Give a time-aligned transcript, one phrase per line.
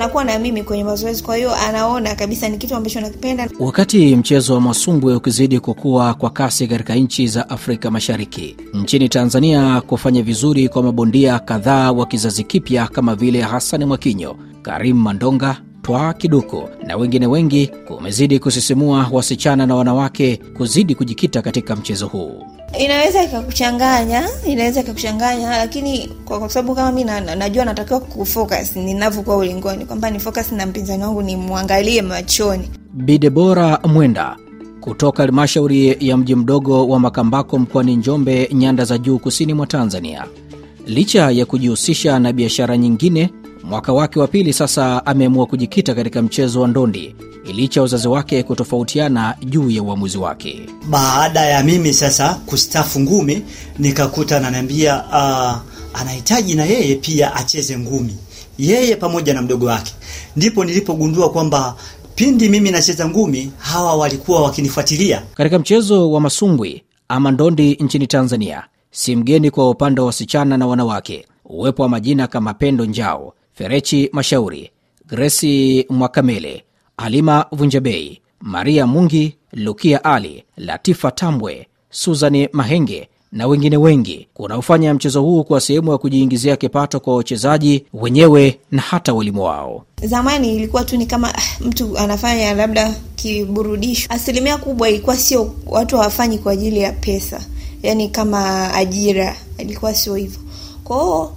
[0.00, 3.48] anakuwa na mimi kwenye mazoezi, kwa hiyo anaona kabisa ni kitu ambacho nakipenda.
[3.60, 9.80] Wakati mchezo wa masumbwe ukizidi kukua kwa kasi katika nchi za Afrika Mashariki, nchini Tanzania
[9.80, 16.14] kufanya vizuri kwa mabondia kadhaa wa kizazi kipya kama vile Hassan Mwakinyo, Karim Mandonga, Twa
[16.14, 22.42] Kiduku na wengine wengi kumezidi kusisimua wasichana na wanawake kuzidi kujikita katika mchezo huu.
[22.78, 29.36] Inaweza ikakuchanganya, inaweza ikakuchanganya, lakini kwa, kwa sababu kama mi na, najua natakiwa kufocus ninavyokuwa
[29.36, 32.70] ulingoni, kwamba ni focus na mpinzani wangu nimwangalie machoni.
[32.92, 34.36] Bidebora Mwenda
[34.80, 40.24] kutoka halmashauri ya mji mdogo wa Makambako mkoani Njombe, nyanda za juu kusini mwa Tanzania,
[40.86, 43.30] licha ya kujihusisha na biashara nyingine
[43.64, 47.14] mwaka wake wa pili sasa ameamua kujikita katika mchezo wa ndondi
[47.52, 50.66] licha uzazi wake kutofautiana juu ya uamuzi wake.
[50.90, 53.42] Baada ya mimi sasa kustafu ngumi,
[53.78, 58.16] nikakuta ananiambia uh, anahitaji na yeye pia acheze ngumi,
[58.58, 59.92] yeye pamoja na mdogo wake.
[60.36, 61.76] Ndipo nilipogundua kwamba
[62.14, 65.22] pindi mimi nacheza ngumi, hawa walikuwa wakinifuatilia.
[65.34, 70.66] Katika mchezo wa masumbwi ama ndondi nchini Tanzania, si mgeni kwa upande wa wasichana na
[70.66, 74.70] wanawake uwepo wa majina kama Pendo Njao, Ferechi Mashauri,
[75.08, 76.64] Gresi Mwakamele,
[76.98, 85.22] Halima Vunjabei, Maria Mungi, Lukia Ali, Latifa Tambwe, Suzani Mahenge na wengine wengi, kunaofanya mchezo
[85.22, 89.84] huu kuwa sehemu ya kujiingizia kipato kwa wachezaji wenyewe na hata walimu wao.
[90.02, 94.06] Zamani ilikuwa tu ni kama mtu anafanya labda kiburudisho.
[94.12, 97.40] Asilimia kubwa ilikuwa sio, watu hawafanyi kwa ajili ya pesa,
[97.82, 100.40] yani kama ajira, ilikuwa sio hivyo
[100.84, 101.36] kwao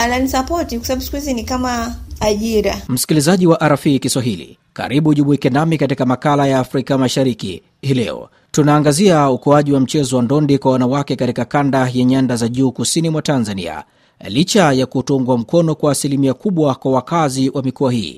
[0.00, 2.76] ananisapoti kwa sababu siku hizi ni kama ajira.
[2.88, 7.62] Msikilizaji wa RFI Kiswahili, karibu jumuike nami katika makala ya Afrika Mashariki.
[7.82, 12.48] Hii leo tunaangazia ukuaji wa mchezo wa ndondi kwa wanawake katika kanda ya nyanda za
[12.48, 13.84] juu kusini mwa Tanzania,
[14.28, 18.16] licha ya kutungwa mkono kwa asilimia kubwa kwa wakazi wa mikoa hii.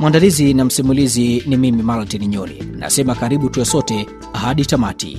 [0.00, 5.18] Mwandalizi na msimulizi ni mimi Maltin Nyoni, nasema karibu tuwe sote hadi tamati.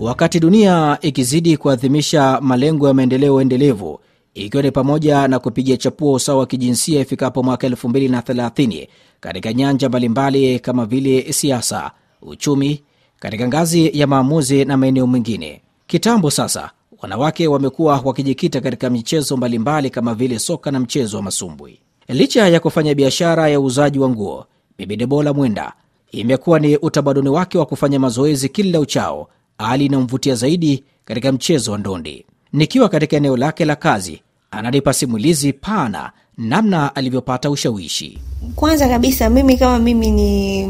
[0.00, 4.00] Wakati dunia ikizidi kuadhimisha malengo ya maendeleo endelevu
[4.34, 8.88] ikiwa ni pamoja na kupiga chapua usawa wa kijinsia ifikapo mwaka 2030
[9.20, 11.90] katika nyanja mbalimbali kama vile siasa,
[12.22, 12.82] uchumi,
[13.18, 15.62] katika ngazi ya maamuzi na maeneo mengine.
[15.86, 16.70] Kitambo sasa,
[17.02, 21.80] wanawake wamekuwa wakijikita katika michezo mbalimbali kama vile soka na mchezo wa masumbwi.
[22.08, 24.46] Licha ya kufanya biashara ya uuzaji wa nguo,
[24.78, 25.72] Bibi Debola Mwenda
[26.12, 31.78] imekuwa ni utamaduni wake wa kufanya mazoezi kila uchao hali inayomvutia zaidi katika mchezo wa
[31.78, 32.24] ndondi.
[32.52, 38.18] Nikiwa katika eneo lake la kazi, ananipa simulizi pana namna alivyopata ushawishi.
[38.54, 40.66] Kwanza kabisa, mimi kama mimi ni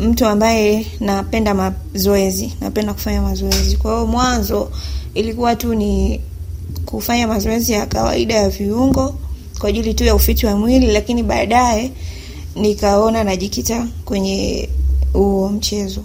[0.00, 3.76] mtu ambaye napenda mazoezi, napenda kufanya mazoezi.
[3.76, 4.70] Kwa hiyo mwanzo
[5.14, 6.20] ilikuwa tu ni
[6.86, 9.14] kufanya mazoezi ya kawaida ya viungo
[9.58, 11.92] kwa ajili tu ya ufiti wa mwili, lakini baadaye
[12.56, 14.68] nikaona najikita kwenye
[15.12, 16.04] huo mchezo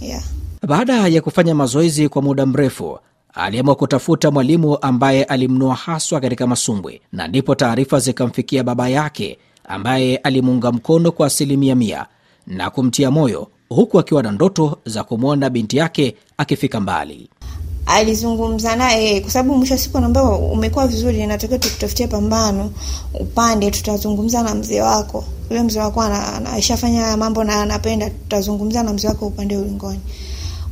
[0.00, 0.22] yeah.
[0.66, 2.98] Baada ya kufanya mazoezi kwa muda mrefu,
[3.34, 10.16] aliamua kutafuta mwalimu ambaye alimnua haswa katika masumbwi, na ndipo taarifa zikamfikia baba yake ambaye
[10.16, 12.06] alimuunga mkono kwa asilimia mia
[12.46, 17.28] na kumtia moyo, huku akiwa na ndoto za kumwona binti yake akifika mbali.
[17.86, 22.72] Alizungumza naye kwa sababu mwisho wa siku anaambia, umekuwa vizuri, natakiwa tukutafutia pambano
[23.20, 25.24] upande, tutazungumza na mzee wako.
[25.50, 26.02] Yule mzee wako
[26.54, 30.00] aishafanya mambo na anapenda, tutazungumza na mzee wako upande ulingoni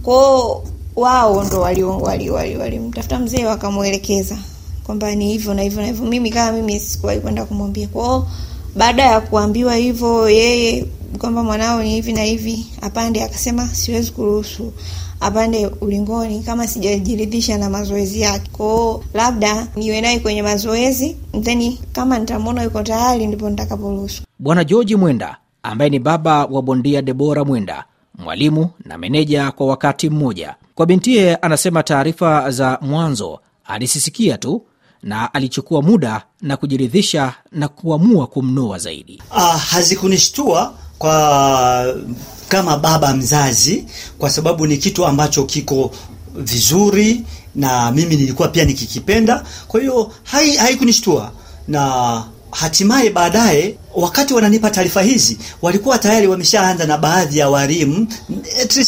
[0.08, 0.64] kwao
[0.96, 2.78] wao ndo walimtafuta wali, wali, wali,
[3.24, 4.38] mzee wakamwelekeza
[4.84, 6.06] kwamba ni hivyo na hivyo na hivyo.
[6.06, 8.28] Mimi kama mimi sikuwahi kwenda kumwambia kwao.
[8.76, 10.86] Baada ya kuambiwa hivyo yeye
[11.18, 14.72] kwamba mwanao ni hivi na hivi, apande, akasema siwezi kuruhusu
[15.20, 18.50] apande ulingoni kama sijajiridhisha na mazoezi yake.
[18.52, 24.22] Kwao labda niwe naye kwenye mazoezi, then kama nitamwona yuko tayari ndipo nitakaporuhusu.
[24.38, 27.84] Bwana George Mwenda ambaye ni baba wa bondia Debora Mwenda
[28.18, 30.54] mwalimu na meneja kwa wakati mmoja.
[30.74, 34.62] Kwa bintiye, anasema taarifa za mwanzo alisisikia tu
[35.02, 39.22] na alichukua muda na kujiridhisha na kuamua kumnoa zaidi.
[39.30, 41.94] Ah, hazikunishtua kwa
[42.48, 43.84] kama baba mzazi,
[44.18, 45.90] kwa sababu ni kitu ambacho kiko
[46.34, 47.24] vizuri
[47.54, 50.12] na mimi nilikuwa pia nikikipenda, kwa hiyo
[50.58, 51.32] haikunishtua hai
[51.68, 58.06] na hatimaye baadaye wakati wananipa taarifa hizi walikuwa tayari wameshaanza na baadhi ya walimu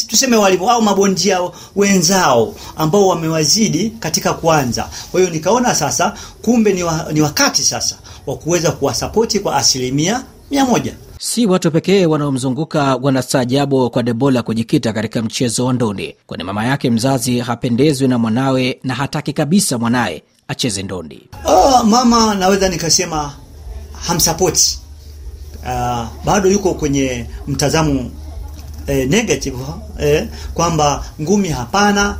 [0.07, 1.39] tuseme walimu au mabondia
[1.75, 4.89] wenzao ambao wamewazidi katika kuanza.
[5.11, 7.95] Kwa hiyo nikaona sasa kumbe ni, wa, ni wakati sasa
[8.27, 10.93] wa kuweza kuwasapoti kwa asilimia mia moja.
[11.19, 16.89] Si watu pekee wanaomzunguka wanastaajabu kwa Debola kujikita katika mchezo wa ndondi, kwani mama yake
[16.89, 21.21] mzazi hapendezwi na mwanawe na hataki kabisa mwanaye acheze ndondi.
[21.45, 23.33] Oh, mama naweza nikasema
[24.07, 24.80] hamsapoti.
[25.63, 28.11] Uh, bado yuko kwenye mtazamo
[28.87, 29.57] eh, negative
[29.99, 32.17] eh, kwamba ngumi hapana.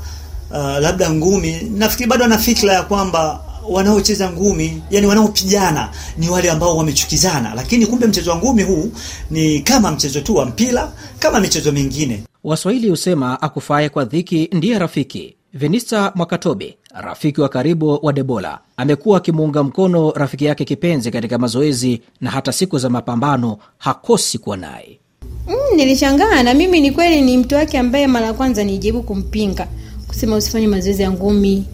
[0.51, 3.39] Uh, labda ngumi, nafikiri bado ana fikra ya kwamba
[3.69, 8.91] wanaocheza ngumi, yani wanaopigana ni wale ambao wamechukizana, lakini kumbe mchezo wa ngumi huu
[9.31, 12.23] ni kama mchezo tu wa mpira, kama michezo mingine.
[12.43, 15.35] Waswahili husema akufaye kwa dhiki ndiye rafiki.
[15.53, 22.01] Venista Mwakatobe, rafiki wa karibu wa Debola, amekuwa akimuunga mkono rafiki yake kipenzi katika mazoezi
[22.21, 25.00] na hata siku za mapambano hakosi kuwa naye.
[25.48, 29.68] Mm, nilishangaa na mimi ni kweli ni mtu wake ambaye mara ya kwanza nijaribu kumpinga
[30.07, 31.65] kusema usifanye mazoezi ya ngumi.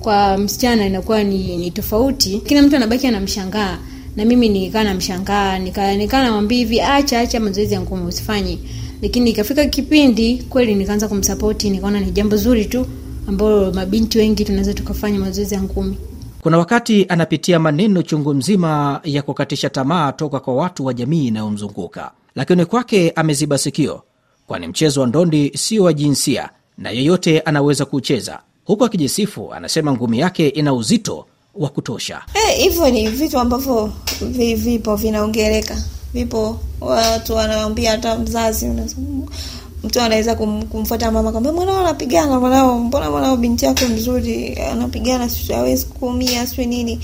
[0.00, 3.78] Kwa msichana inakuwa ni, ni tofauti, kila mtu anabaki anamshangaa,
[4.16, 8.58] na mimi nikaa namshangaa, nikaa nikaa namwambia hivi, acha acha mazoezi ya ngumi usifanye.
[9.02, 12.86] Lakini ikafika kipindi kweli nikaanza kumsapoti, nikaona ni jambo zuri tu
[13.30, 15.96] ambalo mabinti wengi tunaweza tukafanya mazoezi ya ngumi.
[16.42, 22.10] Kuna wakati anapitia maneno chungu mzima ya kukatisha tamaa toka kwa watu wa jamii inayomzunguka,
[22.34, 24.02] lakini kwake ameziba sikio,
[24.46, 28.38] kwani mchezo wa ndondi sio wa jinsia na yeyote anaweza kucheza.
[28.64, 32.22] Huku akijisifu, anasema ngumi yake ina uzito wa kutosha.
[32.56, 35.82] hivyo hey, ni vitu ambavyo vi, vipo vinaongeleka,
[36.14, 38.66] vipo watu wanaambia, hata mzazi
[39.84, 45.28] mtu anaweza kum, kumfuata mama kwambia, mwanao anapigana, mwanao, mbona mwanao binti yako mzuri anapigana,
[45.54, 47.00] hawezi kuumia, sijui nini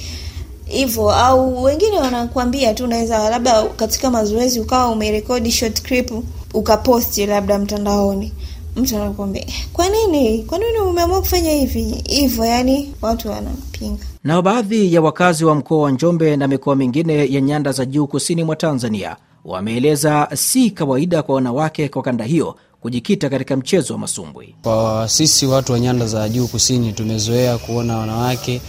[0.64, 1.10] hivyo.
[1.10, 6.10] Au wengine wanakuambia tu, unaweza labda katika mazoezi ukawa umerekodi short clip
[6.54, 8.32] ukaposti labda mtandaoni,
[8.76, 12.44] mtu anakuambia kwa nini, kwa nini umeamua kufanya hivi hivyo?
[12.44, 14.04] Yani watu wanapinga.
[14.24, 18.06] Nao baadhi ya wakazi wa mkoa wa Njombe na mikoa mingine ya nyanda za juu
[18.06, 23.98] kusini mwa Tanzania wameeleza si kawaida kwa wanawake kwa kanda hiyo kujikita katika mchezo wa
[24.00, 24.54] masumbwi.
[24.62, 28.60] Kwa sisi watu wa nyanda za juu kusini tumezoea kuona wanawake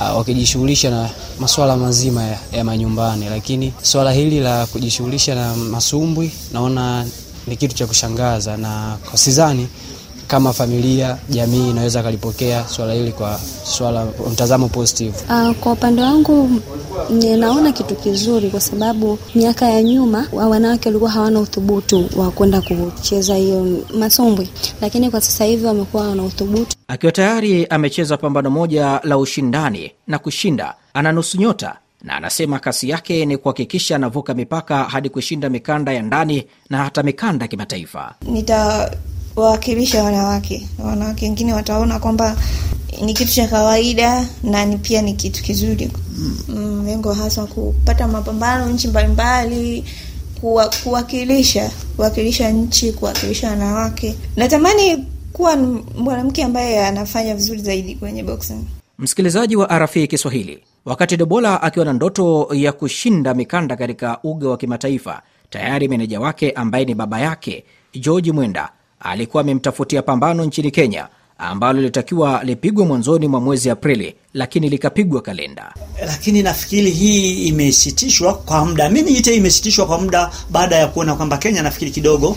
[0.00, 1.10] uh, wakijishughulisha na
[1.40, 7.06] masuala mazima ya, ya manyumbani, lakini swala hili la kujishughulisha na masumbwi naona
[7.46, 9.68] ni kitu cha kushangaza, na kwa sidhani
[10.28, 15.14] kama familia, jamii inaweza kalipokea swala hili kwa swala mtazamo positive.
[15.30, 16.50] Uh, kwa upande wangu
[17.10, 23.34] ninaona kitu kizuri, kwa sababu miaka ya nyuma wanawake walikuwa hawana uthubutu wa kwenda kucheza
[23.34, 24.48] hiyo masumbwi,
[24.80, 26.76] lakini kwa sasa hivi wamekuwa wana uthubutu.
[26.88, 32.88] Akiwa tayari amecheza pambano moja la ushindani na kushinda, ana nusu nyota na anasema kasi
[32.88, 38.14] yake ni kuhakikisha anavuka mipaka hadi kushinda mikanda ya ndani na hata mikanda ya kimataifa.
[39.38, 42.36] Nitawakilisha wanawake, wanawake wengine wataona kwamba
[43.04, 45.90] ni kitu cha kawaida na ni pia ni kitu kizuri.
[46.86, 49.84] Lengo mm, hasa kupata mapambano nchi mbalimbali,
[50.40, 54.16] kuwa, kuwakilisha kuwakilisha nchi, kuwakilisha wanawake.
[54.36, 55.56] Natamani kuwa
[55.96, 58.64] mwanamke ambaye anafanya vizuri zaidi kwenye boxing.
[58.98, 64.56] Msikilizaji wa RFI Kiswahili, wakati Debola akiwa na ndoto ya kushinda mikanda katika uga wa
[64.56, 67.64] kimataifa, tayari meneja wake ambaye ni baba yake
[68.00, 68.68] George Mwenda
[69.00, 71.08] alikuwa amemtafutia pambano nchini Kenya
[71.38, 75.74] ambalo lilitakiwa lipigwe mwanzoni mwa mwezi Aprili, lakini likapigwa kalenda.
[76.06, 81.36] Lakini nafikiri hii imesitishwa kwa muda, mi niite imesitishwa kwa muda baada ya kuona kwamba
[81.38, 82.36] Kenya nafikiri kidogo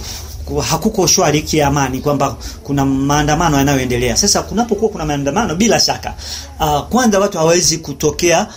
[0.70, 4.42] hakuko shwari kiamani, kwamba kuna maandamano yanayoendelea sasa.
[4.42, 6.14] Kunapokuwa kuna maandamano, bila shaka
[6.60, 8.48] uh, kwanza watu hawawezi kutokea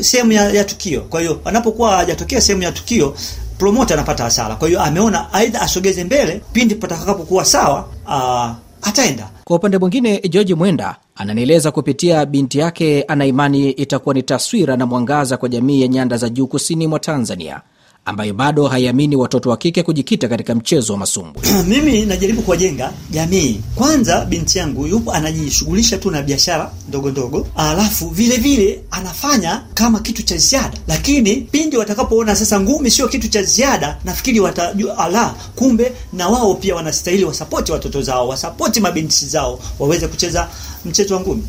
[0.00, 1.00] sehemu ya, ya tukio.
[1.00, 3.14] Kwa hiyo wanapokuwa hawajatokea sehemu ya tukio
[3.58, 4.56] promoter anapata hasara.
[4.56, 8.50] Kwa hiyo ameona aidha asogeze mbele, pindi patakapokuwa sawa uh,
[8.88, 9.28] ataenda.
[9.44, 14.86] Kwa upande mwingine, George Mwenda ananieleza kupitia binti yake, ana imani itakuwa ni taswira na
[14.86, 17.60] mwangaza kwa jamii ya nyanda za juu kusini mwa Tanzania
[18.04, 21.42] ambayo bado haiamini watoto wa kike kujikita katika mchezo wa masumbwi.
[21.68, 23.60] Mimi najaribu kuwajenga jamii.
[23.74, 30.00] Kwanza binti yangu yupo anajishughulisha tu na biashara ndogo ndogo, alafu vile vile anafanya kama
[30.00, 35.34] kitu cha ziada, lakini pindi watakapoona sasa ngumi sio kitu cha ziada, nafikiri watajua ala,
[35.56, 40.48] kumbe na wao pia wanastahili wasapoti watoto zao, wasapoti mabinti zao waweze kucheza
[40.84, 41.42] mchezo wa ngumi.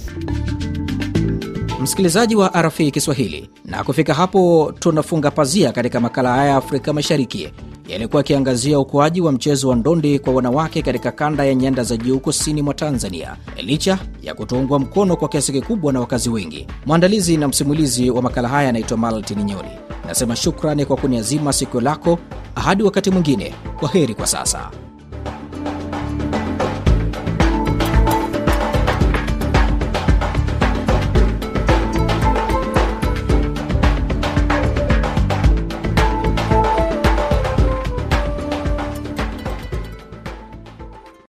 [1.86, 7.50] Msikilizaji wa RFI Kiswahili, na kufika hapo tunafunga pazia katika makala haya ya Afrika Mashariki
[7.88, 12.20] yalikuwa yakiangazia ukuaji wa mchezo wa ndondi kwa wanawake katika kanda ya nyanda za juu
[12.20, 16.68] kusini mwa Tanzania, licha ya kutoungwa mkono kwa kiasi kikubwa na wakazi wengi.
[16.86, 19.70] Mwandalizi na msimulizi wa makala haya anaitwa Maltini Nyoni.
[20.08, 22.20] Nasema shukrani kwa kuniazima sikio lako.
[22.56, 24.72] Hadi wakati mwingine, kwa heri kwa sasa.